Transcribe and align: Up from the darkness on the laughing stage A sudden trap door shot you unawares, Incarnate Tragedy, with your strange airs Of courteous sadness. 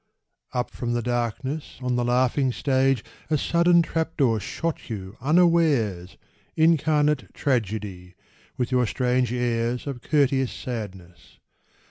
Up 0.51 0.71
from 0.71 0.93
the 0.93 1.03
darkness 1.03 1.77
on 1.79 1.95
the 1.95 2.03
laughing 2.03 2.51
stage 2.51 3.03
A 3.29 3.37
sudden 3.37 3.83
trap 3.83 4.17
door 4.17 4.39
shot 4.39 4.89
you 4.89 5.15
unawares, 5.21 6.17
Incarnate 6.55 7.31
Tragedy, 7.35 8.15
with 8.57 8.71
your 8.71 8.87
strange 8.87 9.31
airs 9.31 9.85
Of 9.85 10.01
courteous 10.01 10.51
sadness. 10.51 11.37